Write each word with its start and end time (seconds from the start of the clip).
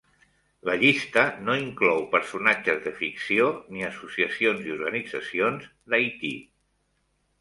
La 0.69 0.75
llista 0.83 1.25
no 1.49 1.57
inclou 1.63 2.01
personatges 2.15 2.81
de 2.87 2.95
ficció 3.01 3.47
ni 3.75 3.85
associacions 3.91 4.67
i 4.71 4.75
organitzacions 4.79 5.69
d'Haití. 5.93 6.33